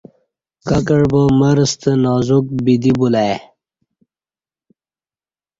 [0.67, 3.35] کہ کعبا مر ستہ نازک بدی بلہ ای